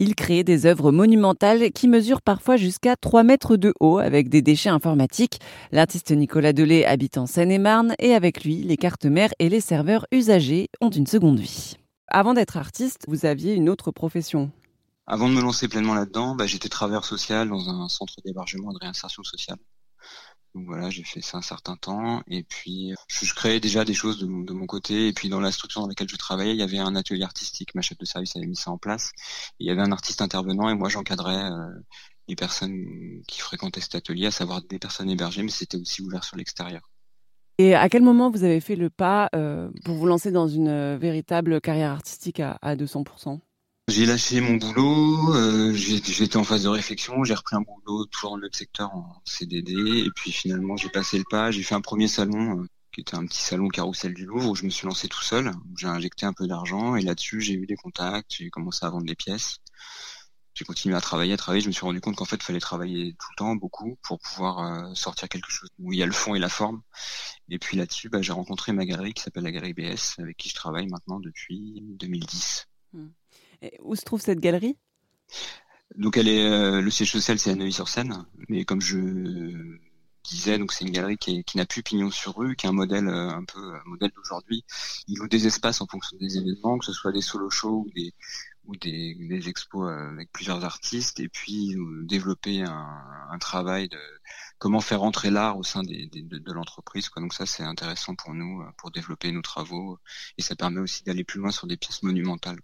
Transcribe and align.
Il 0.00 0.16
crée 0.16 0.42
des 0.42 0.66
œuvres 0.66 0.90
monumentales 0.90 1.70
qui 1.70 1.86
mesurent 1.86 2.20
parfois 2.20 2.56
jusqu'à 2.56 2.96
3 2.96 3.22
mètres 3.22 3.56
de 3.56 3.72
haut 3.78 3.98
avec 3.98 4.28
des 4.28 4.42
déchets 4.42 4.68
informatiques. 4.68 5.38
L'artiste 5.70 6.10
Nicolas 6.10 6.52
Delay 6.52 6.84
habite 6.84 7.16
en 7.16 7.26
Seine-et-Marne 7.26 7.94
et 8.00 8.12
avec 8.12 8.42
lui, 8.42 8.56
les 8.64 8.76
cartes 8.76 9.04
mères 9.04 9.32
et 9.38 9.48
les 9.48 9.60
serveurs 9.60 10.06
usagés 10.10 10.68
ont 10.80 10.90
une 10.90 11.06
seconde 11.06 11.38
vie. 11.38 11.76
Avant 12.08 12.34
d'être 12.34 12.56
artiste, 12.56 13.04
vous 13.06 13.24
aviez 13.24 13.54
une 13.54 13.68
autre 13.68 13.92
profession. 13.92 14.50
Avant 15.06 15.28
de 15.28 15.34
me 15.34 15.40
lancer 15.40 15.68
pleinement 15.68 15.94
là-dedans, 15.94 16.34
bah, 16.34 16.46
j'étais 16.46 16.68
travailleur 16.68 17.04
social 17.04 17.48
dans 17.48 17.68
un 17.68 17.88
centre 17.88 18.14
d'hébergement 18.24 18.72
et 18.72 18.74
de 18.74 18.80
réinsertion 18.80 19.22
sociale. 19.22 19.58
Donc 20.54 20.66
voilà, 20.66 20.88
j'ai 20.88 21.02
fait 21.02 21.20
ça 21.20 21.38
un 21.38 21.42
certain 21.42 21.76
temps. 21.76 22.22
Et 22.28 22.44
puis, 22.44 22.94
je, 23.08 23.34
créais 23.34 23.58
déjà 23.58 23.84
des 23.84 23.94
choses 23.94 24.18
de, 24.18 24.26
mon 24.26 24.66
côté. 24.66 25.08
Et 25.08 25.12
puis, 25.12 25.28
dans 25.28 25.40
la 25.40 25.50
structure 25.50 25.80
dans 25.80 25.88
laquelle 25.88 26.08
je 26.08 26.16
travaillais, 26.16 26.52
il 26.52 26.58
y 26.58 26.62
avait 26.62 26.78
un 26.78 26.94
atelier 26.94 27.24
artistique. 27.24 27.74
Ma 27.74 27.82
chef 27.82 27.98
de 27.98 28.04
service 28.04 28.36
avait 28.36 28.46
mis 28.46 28.56
ça 28.56 28.70
en 28.70 28.78
place. 28.78 29.10
il 29.58 29.66
y 29.66 29.70
avait 29.70 29.82
un 29.82 29.92
artiste 29.92 30.22
intervenant 30.22 30.68
et 30.68 30.74
moi, 30.74 30.88
j'encadrais 30.88 31.50
euh, 31.50 31.70
les 32.28 32.36
personnes 32.36 33.22
qui 33.26 33.40
fréquentaient 33.40 33.80
cet 33.80 33.96
atelier, 33.96 34.26
à 34.26 34.30
savoir 34.30 34.62
des 34.62 34.78
personnes 34.78 35.10
hébergées, 35.10 35.42
mais 35.42 35.50
c'était 35.50 35.76
aussi 35.76 36.02
ouvert 36.02 36.22
sur 36.24 36.36
l'extérieur. 36.36 36.88
Et 37.58 37.74
à 37.74 37.88
quel 37.88 38.02
moment 38.02 38.30
vous 38.30 38.44
avez 38.44 38.60
fait 38.60 38.76
le 38.76 38.90
pas 38.90 39.28
euh, 39.34 39.70
pour 39.84 39.94
vous 39.94 40.06
lancer 40.06 40.32
dans 40.32 40.48
une 40.48 40.68
euh, 40.68 40.98
véritable 40.98 41.60
carrière 41.60 41.92
artistique 41.92 42.40
à, 42.40 42.58
à 42.62 42.74
200% 42.74 43.40
j'ai 43.88 44.06
lâché 44.06 44.40
mon 44.40 44.56
boulot, 44.56 45.34
euh, 45.34 45.72
j'étais 45.74 46.36
en 46.36 46.44
phase 46.44 46.64
de 46.64 46.68
réflexion, 46.68 47.22
j'ai 47.22 47.34
repris 47.34 47.54
un 47.54 47.60
boulot 47.60 48.06
toujours 48.06 48.30
dans 48.30 48.36
le 48.38 48.48
secteur 48.50 48.94
en 48.94 49.22
CDD, 49.24 49.72
et 49.74 50.10
puis 50.16 50.32
finalement 50.32 50.76
j'ai 50.76 50.88
passé 50.88 51.18
le 51.18 51.24
pas, 51.30 51.50
j'ai 51.50 51.62
fait 51.62 51.74
un 51.74 51.80
premier 51.80 52.08
salon 52.08 52.62
euh, 52.62 52.68
qui 52.92 53.02
était 53.02 53.14
un 53.14 53.26
petit 53.26 53.42
salon 53.42 53.68
carrousel 53.68 54.14
du 54.14 54.24
Louvre 54.24 54.50
où 54.50 54.54
je 54.54 54.64
me 54.64 54.70
suis 54.70 54.86
lancé 54.86 55.06
tout 55.06 55.22
seul, 55.22 55.52
j'ai 55.78 55.86
injecté 55.86 56.24
un 56.26 56.32
peu 56.32 56.46
d'argent 56.48 56.96
et 56.96 57.02
là-dessus 57.02 57.40
j'ai 57.40 57.52
eu 57.54 57.66
des 57.66 57.76
contacts, 57.76 58.34
j'ai 58.34 58.50
commencé 58.50 58.84
à 58.84 58.90
vendre 58.90 59.06
des 59.06 59.14
pièces. 59.14 59.58
J'ai 60.54 60.64
continué 60.64 60.96
à 60.96 61.00
travailler, 61.00 61.32
à 61.32 61.36
travailler, 61.36 61.62
je 61.62 61.66
me 61.66 61.72
suis 61.72 61.84
rendu 61.84 62.00
compte 62.00 62.14
qu'en 62.16 62.24
fait 62.24 62.36
il 62.36 62.42
fallait 62.42 62.60
travailler 62.60 63.12
tout 63.18 63.26
le 63.32 63.36
temps, 63.36 63.56
beaucoup, 63.56 63.98
pour 64.02 64.20
pouvoir 64.20 64.60
euh, 64.60 64.94
sortir 64.94 65.28
quelque 65.28 65.50
chose 65.50 65.68
où 65.80 65.92
il 65.92 65.98
y 65.98 66.02
a 66.02 66.06
le 66.06 66.12
fond 66.12 66.34
et 66.34 66.38
la 66.38 66.48
forme. 66.48 66.80
Et 67.48 67.58
puis 67.58 67.76
là-dessus, 67.76 68.08
bah, 68.08 68.22
j'ai 68.22 68.32
rencontré 68.32 68.72
ma 68.72 68.86
galerie 68.86 69.14
qui 69.14 69.22
s'appelle 69.22 69.42
la 69.42 69.50
Galerie 69.50 69.74
BS, 69.74 70.18
avec 70.18 70.36
qui 70.36 70.48
je 70.48 70.54
travaille 70.54 70.86
maintenant 70.86 71.18
depuis 71.18 71.82
2010 71.98 72.66
où 73.80 73.96
se 73.96 74.02
trouve 74.02 74.20
cette 74.20 74.40
galerie? 74.40 74.76
Donc 75.96 76.16
elle 76.16 76.28
est 76.28 76.44
euh, 76.44 76.80
le 76.80 76.90
siège 76.90 77.12
social 77.12 77.38
c'est 77.38 77.50
à 77.50 77.54
Neuilly-sur-Seine, 77.54 78.24
mais 78.48 78.64
comme 78.64 78.80
je 78.80 79.78
disais, 80.24 80.58
donc 80.58 80.72
c'est 80.72 80.84
une 80.84 80.90
galerie 80.90 81.18
qui, 81.18 81.44
n'a 81.54 81.66
plus 81.66 81.82
pignon 81.82 82.10
sur 82.10 82.36
rue, 82.36 82.56
qui 82.56 82.66
est 82.66 82.68
un 82.68 82.72
modèle 82.72 83.06
euh, 83.06 83.28
un 83.30 83.44
peu 83.44 83.60
un 83.60 83.82
modèle 83.86 84.10
d'aujourd'hui. 84.16 84.64
Il 85.06 85.18
loue 85.18 85.28
des 85.28 85.46
espaces 85.46 85.80
en 85.80 85.86
fonction 85.86 86.16
des 86.18 86.38
événements, 86.38 86.78
que 86.78 86.86
ce 86.86 86.92
soit 86.92 87.12
des 87.12 87.20
solo 87.20 87.50
shows 87.50 87.84
ou 87.86 87.90
des 87.94 88.12
ou 88.66 88.76
des, 88.76 89.48
expos 89.48 89.90
euh, 89.90 90.10
avec 90.12 90.32
plusieurs 90.32 90.64
artistes, 90.64 91.20
et 91.20 91.28
puis 91.28 91.76
développer 92.04 92.62
un, 92.62 93.38
travail 93.38 93.88
de 93.88 93.98
comment 94.58 94.80
faire 94.80 95.02
entrer 95.02 95.30
l'art 95.30 95.58
au 95.58 95.62
sein 95.62 95.82
de, 95.82 96.52
l'entreprise. 96.52 97.10
Donc 97.16 97.34
ça, 97.34 97.46
c'est 97.46 97.62
intéressant 97.62 98.14
pour 98.14 98.32
nous, 98.32 98.64
pour 98.78 98.90
développer 98.90 99.30
nos 99.32 99.42
travaux, 99.42 99.98
et 100.38 100.42
ça 100.42 100.56
permet 100.56 100.80
aussi 100.80 101.04
d'aller 101.04 101.24
plus 101.24 101.40
loin 101.40 101.50
sur 101.50 101.66
des 101.66 101.76
pièces 101.76 102.02
monumentales. 102.02 102.60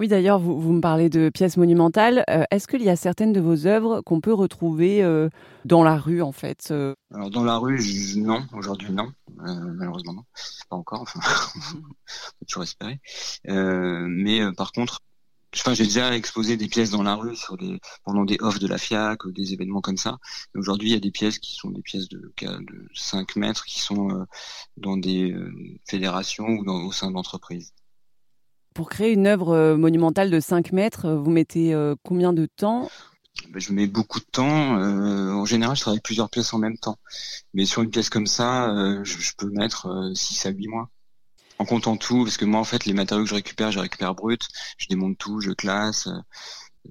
Oui, 0.00 0.06
d'ailleurs, 0.06 0.38
vous, 0.38 0.60
vous, 0.60 0.72
me 0.72 0.80
parlez 0.80 1.08
de 1.08 1.28
pièces 1.28 1.56
monumentales. 1.56 2.22
Euh, 2.30 2.44
est-ce 2.52 2.68
qu'il 2.68 2.82
y 2.82 2.88
a 2.88 2.94
certaines 2.94 3.32
de 3.32 3.40
vos 3.40 3.66
œuvres 3.66 4.00
qu'on 4.02 4.20
peut 4.20 4.32
retrouver 4.32 5.02
euh, 5.02 5.28
dans 5.64 5.82
la 5.82 5.96
rue, 5.96 6.22
en 6.22 6.30
fait 6.30 6.68
euh? 6.70 6.94
Alors, 7.12 7.30
dans 7.30 7.42
la 7.42 7.56
rue, 7.56 7.80
non. 8.16 8.46
Aujourd'hui, 8.52 8.92
non. 8.92 9.10
malheureusement, 9.36 10.12
non. 10.12 10.24
Pas 10.70 10.76
encore. 10.76 11.00
Enfin, 11.02 11.18
on 11.74 11.80
peut 11.80 12.46
toujours 12.46 12.62
espérer. 12.62 13.00
mais 13.44 14.40
par 14.56 14.70
contre, 14.72 15.00
Enfin, 15.56 15.72
j'ai 15.72 15.84
déjà 15.84 16.14
exposé 16.14 16.58
des 16.58 16.68
pièces 16.68 16.90
dans 16.90 17.02
la 17.02 17.14
rue 17.14 17.34
sur 17.34 17.56
des 17.56 17.80
pendant 18.04 18.26
des 18.26 18.36
offs 18.40 18.58
de 18.58 18.66
la 18.66 18.76
FIAC 18.76 19.24
ou 19.24 19.32
des 19.32 19.54
événements 19.54 19.80
comme 19.80 19.96
ça. 19.96 20.18
Aujourd'hui, 20.54 20.90
il 20.90 20.92
y 20.92 20.96
a 20.96 21.00
des 21.00 21.10
pièces 21.10 21.38
qui 21.38 21.54
sont 21.54 21.70
des 21.70 21.80
pièces 21.80 22.10
de, 22.10 22.30
de 22.42 22.88
5 22.94 23.34
mètres 23.36 23.64
qui 23.64 23.80
sont 23.80 24.26
dans 24.76 24.98
des 24.98 25.34
fédérations 25.88 26.48
ou 26.48 26.64
dans, 26.66 26.84
au 26.84 26.92
sein 26.92 27.10
d'entreprises. 27.10 27.72
Pour 28.78 28.90
créer 28.90 29.10
une 29.12 29.26
œuvre 29.26 29.56
euh, 29.56 29.76
monumentale 29.76 30.30
de 30.30 30.38
5 30.38 30.70
mètres, 30.70 31.06
euh, 31.06 31.16
vous 31.16 31.32
mettez 31.32 31.74
euh, 31.74 31.96
combien 32.04 32.32
de 32.32 32.46
temps? 32.46 32.88
Ben, 33.48 33.58
je 33.58 33.72
mets 33.72 33.88
beaucoup 33.88 34.20
de 34.20 34.24
temps. 34.30 34.76
en 34.76 35.44
général, 35.44 35.74
je 35.74 35.80
travaille 35.80 36.00
plusieurs 36.00 36.30
pièces 36.30 36.54
en 36.54 36.58
même 36.58 36.78
temps. 36.78 36.96
Mais 37.54 37.64
sur 37.64 37.82
une 37.82 37.90
pièce 37.90 38.08
comme 38.08 38.28
ça, 38.28 38.72
je, 39.02 39.32
peux 39.36 39.50
mettre 39.50 40.12
6 40.14 40.46
à 40.46 40.50
8 40.50 40.68
mois. 40.68 40.90
En 41.58 41.64
comptant 41.64 41.96
tout, 41.96 42.22
parce 42.22 42.36
que 42.36 42.44
moi, 42.44 42.60
en 42.60 42.64
fait, 42.64 42.84
les 42.84 42.92
matériaux 42.92 43.24
que 43.24 43.30
je 43.30 43.34
récupère, 43.34 43.72
je 43.72 43.80
récupère 43.80 44.14
brut. 44.14 44.46
Je 44.76 44.86
démonte 44.86 45.18
tout, 45.18 45.40
je 45.40 45.50
classe, 45.50 46.08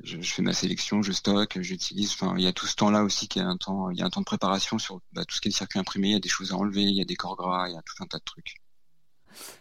je, 0.03 0.19
fais 0.21 0.41
ma 0.41 0.51
sélection, 0.51 1.01
je 1.01 1.13
stocke, 1.13 1.57
j'utilise. 1.61 2.11
Enfin, 2.11 2.35
il 2.37 2.43
y 2.43 2.47
a 2.47 2.53
tout 2.53 2.67
ce 2.67 2.75
temps-là 2.75 3.03
aussi 3.03 3.29
qui 3.29 3.39
a 3.39 3.45
un 3.45 3.55
temps. 3.55 3.91
Il 3.91 3.97
y 3.97 4.01
a 4.01 4.05
un 4.05 4.09
temps 4.09 4.19
de 4.19 4.25
préparation 4.25 4.77
sur 4.77 4.99
bah, 5.13 5.23
tout 5.23 5.35
ce 5.35 5.39
qui 5.39 5.47
est 5.47 5.51
circuit 5.51 5.79
imprimé. 5.79 6.09
Il 6.09 6.13
y 6.13 6.17
a 6.17 6.19
des 6.19 6.27
choses 6.27 6.51
à 6.51 6.57
enlever, 6.57 6.83
il 6.83 6.97
y 6.97 7.01
a 7.01 7.05
des 7.05 7.15
corps 7.15 7.37
gras, 7.37 7.69
il 7.69 7.75
y 7.75 7.77
a 7.77 7.81
tout 7.81 8.03
un 8.03 8.07
tas 8.07 8.17
de 8.17 8.25
trucs. 8.25 8.55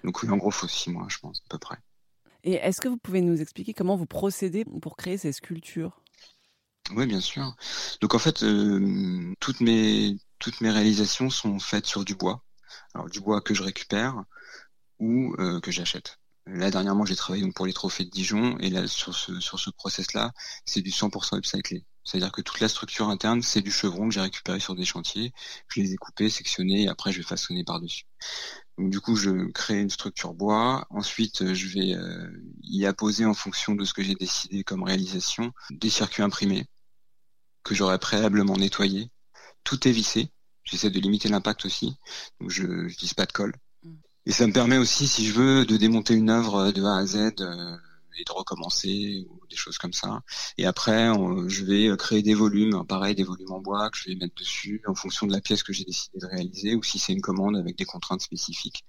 Donc 0.02 0.24
oui, 0.24 0.30
en 0.30 0.38
gros, 0.38 0.50
faut 0.50 0.66
6 0.66 0.90
mois, 0.90 1.06
je 1.08 1.18
pense, 1.18 1.38
à 1.38 1.48
peu 1.50 1.58
près. 1.58 1.78
Et 2.46 2.54
est-ce 2.54 2.80
que 2.80 2.88
vous 2.88 2.96
pouvez 2.96 3.22
nous 3.22 3.42
expliquer 3.42 3.74
comment 3.74 3.96
vous 3.96 4.06
procédez 4.06 4.64
pour 4.64 4.96
créer 4.96 5.18
ces 5.18 5.32
sculptures? 5.32 6.00
Oui, 6.92 7.04
bien 7.06 7.20
sûr. 7.20 7.56
Donc 8.00 8.14
en 8.14 8.20
fait, 8.20 8.44
euh, 8.44 9.34
toutes 9.40 9.60
mes 9.60 10.16
toutes 10.38 10.60
mes 10.60 10.70
réalisations 10.70 11.28
sont 11.28 11.58
faites 11.58 11.86
sur 11.86 12.04
du 12.04 12.14
bois. 12.14 12.44
Alors 12.94 13.10
du 13.10 13.20
bois 13.20 13.40
que 13.40 13.52
je 13.52 13.64
récupère 13.64 14.22
ou 15.00 15.34
euh, 15.40 15.60
que 15.60 15.72
j'achète. 15.72 16.18
Là 16.46 16.70
dernièrement, 16.70 17.04
j'ai 17.04 17.16
travaillé 17.16 17.44
donc 17.44 17.54
pour 17.54 17.66
les 17.66 17.72
trophées 17.72 18.04
de 18.04 18.10
Dijon 18.10 18.56
et 18.58 18.70
là 18.70 18.86
sur 18.86 19.12
ce 19.16 19.40
sur 19.40 19.58
ce 19.58 19.70
process 19.70 20.14
là, 20.14 20.32
c'est 20.64 20.82
du 20.82 20.90
100% 20.90 21.38
upcyclé. 21.38 21.84
C'est-à-dire 22.06 22.30
que 22.30 22.40
toute 22.40 22.60
la 22.60 22.68
structure 22.68 23.08
interne, 23.08 23.42
c'est 23.42 23.60
du 23.60 23.72
chevron 23.72 24.08
que 24.08 24.14
j'ai 24.14 24.20
récupéré 24.20 24.60
sur 24.60 24.76
des 24.76 24.84
chantiers. 24.84 25.32
Je 25.68 25.80
les 25.80 25.92
ai 25.92 25.96
coupés, 25.96 26.30
sectionnés 26.30 26.84
et 26.84 26.88
après 26.88 27.10
je 27.10 27.18
vais 27.18 27.24
façonner 27.24 27.64
par-dessus. 27.64 28.04
Donc 28.78 28.90
du 28.90 29.00
coup, 29.00 29.16
je 29.16 29.50
crée 29.50 29.80
une 29.80 29.90
structure 29.90 30.32
bois. 30.32 30.86
Ensuite, 30.90 31.42
euh, 31.42 31.52
je 31.52 31.66
vais 31.66 31.94
euh, 31.94 32.30
y 32.62 32.86
apposer 32.86 33.24
en 33.24 33.34
fonction 33.34 33.74
de 33.74 33.84
ce 33.84 33.92
que 33.92 34.04
j'ai 34.04 34.14
décidé 34.14 34.62
comme 34.62 34.84
réalisation 34.84 35.52
des 35.70 35.90
circuits 35.90 36.22
imprimés 36.22 36.66
que 37.64 37.74
j'aurais 37.74 37.98
préalablement 37.98 38.56
nettoyés. 38.56 39.10
Tout 39.64 39.88
est 39.88 39.92
vissé. 39.92 40.30
J'essaie 40.62 40.90
de 40.90 41.00
limiter 41.00 41.28
l'impact 41.28 41.64
aussi. 41.64 41.96
Donc 42.40 42.50
je 42.50 42.62
n'utilise 42.62 43.14
pas 43.14 43.26
de 43.26 43.32
colle. 43.32 43.54
Mm. 43.82 43.94
Et 44.26 44.32
ça 44.32 44.46
me 44.46 44.52
permet 44.52 44.78
aussi, 44.78 45.08
si 45.08 45.26
je 45.26 45.32
veux, 45.32 45.66
de 45.66 45.76
démonter 45.76 46.14
une 46.14 46.30
œuvre 46.30 46.70
de 46.70 46.84
A 46.84 46.98
à 46.98 47.06
Z 47.06 47.32
euh, 47.40 47.76
et 48.18 48.24
de 48.24 48.32
recommencer 48.32 49.26
ou 49.28 49.40
des 49.48 49.56
choses 49.56 49.78
comme 49.78 49.92
ça. 49.92 50.22
Et 50.58 50.66
après, 50.66 51.12
je 51.48 51.64
vais 51.64 51.96
créer 51.96 52.22
des 52.22 52.34
volumes, 52.34 52.84
pareil, 52.86 53.14
des 53.14 53.24
volumes 53.24 53.52
en 53.52 53.60
bois 53.60 53.90
que 53.90 53.98
je 53.98 54.08
vais 54.08 54.16
mettre 54.16 54.34
dessus 54.34 54.82
en 54.86 54.94
fonction 54.94 55.26
de 55.26 55.32
la 55.32 55.40
pièce 55.40 55.62
que 55.62 55.72
j'ai 55.72 55.84
décidé 55.84 56.18
de 56.18 56.26
réaliser 56.26 56.74
ou 56.74 56.82
si 56.82 56.98
c'est 56.98 57.12
une 57.12 57.20
commande 57.20 57.56
avec 57.56 57.76
des 57.76 57.84
contraintes 57.84 58.22
spécifiques. 58.22 58.84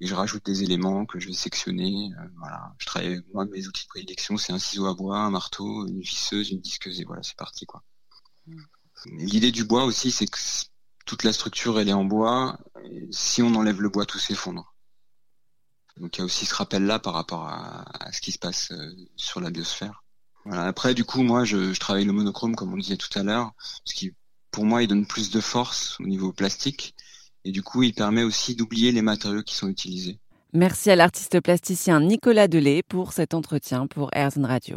Et 0.00 0.06
je 0.06 0.14
rajoute 0.14 0.44
des 0.44 0.64
éléments 0.64 1.06
que 1.06 1.20
je 1.20 1.28
vais 1.28 1.34
sectionner. 1.34 2.10
Euh, 2.18 2.26
voilà, 2.38 2.74
je 2.78 2.86
travaille 2.86 3.20
moi 3.32 3.44
mes 3.46 3.66
outils 3.68 3.84
de 3.84 3.88
prédilection, 3.88 4.36
c'est 4.36 4.52
un 4.52 4.58
ciseau 4.58 4.86
à 4.86 4.94
bois, 4.94 5.18
un 5.18 5.30
marteau, 5.30 5.86
une 5.86 6.00
visseuse, 6.00 6.50
une 6.50 6.60
disqueuse 6.60 7.00
et 7.00 7.04
voilà, 7.04 7.22
c'est 7.22 7.36
parti 7.36 7.64
quoi. 7.64 7.84
Mm. 8.46 8.60
L'idée 9.18 9.52
du 9.52 9.64
bois 9.64 9.84
aussi, 9.84 10.10
c'est 10.10 10.26
que 10.26 10.38
toute 11.06 11.22
la 11.24 11.32
structure 11.32 11.78
elle 11.78 11.88
est 11.88 11.94
en 11.94 12.04
bois. 12.04 12.58
Et 12.84 13.06
si 13.10 13.42
on 13.42 13.54
enlève 13.54 13.80
le 13.80 13.88
bois, 13.88 14.06
tout 14.06 14.18
s'effondre. 14.18 14.73
Donc 16.00 16.16
il 16.16 16.20
y 16.20 16.22
a 16.22 16.24
aussi 16.24 16.44
ce 16.46 16.54
rappel-là 16.54 16.98
par 16.98 17.14
rapport 17.14 17.46
à, 17.46 17.84
ce 18.12 18.20
qui 18.20 18.32
se 18.32 18.38
passe 18.38 18.70
euh, 18.72 18.90
sur 19.16 19.40
la 19.40 19.50
biosphère. 19.50 20.02
Après, 20.50 20.92
du 20.94 21.04
coup, 21.04 21.22
moi, 21.22 21.44
je, 21.44 21.72
travaille 21.78 22.04
le 22.04 22.12
monochrome, 22.12 22.54
comme 22.54 22.74
on 22.74 22.76
disait 22.76 22.98
tout 22.98 23.18
à 23.18 23.22
l'heure, 23.22 23.52
ce 23.84 23.94
qui, 23.94 24.12
pour 24.50 24.66
moi, 24.66 24.82
il 24.82 24.88
donne 24.88 25.06
plus 25.06 25.30
de 25.30 25.40
force 25.40 25.98
au 26.00 26.04
niveau 26.04 26.32
plastique. 26.32 26.94
Et 27.44 27.52
du 27.52 27.62
coup, 27.62 27.82
il 27.82 27.94
permet 27.94 28.22
aussi 28.22 28.54
d'oublier 28.54 28.92
les 28.92 29.02
matériaux 29.02 29.42
qui 29.42 29.54
sont 29.54 29.68
utilisés. 29.68 30.18
Merci 30.52 30.90
à 30.90 30.96
l'artiste 30.96 31.40
plasticien 31.40 32.00
Nicolas 32.00 32.46
Delay 32.46 32.82
pour 32.82 33.12
cet 33.12 33.34
entretien 33.34 33.86
pour 33.86 34.10
Airzone 34.12 34.44
Radio. 34.44 34.76